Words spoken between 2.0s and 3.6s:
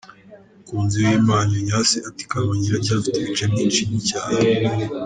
ati «Kamonyi iracyafite ibice